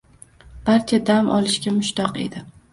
[0.69, 2.47] Barcha dam olishga mushtoq edi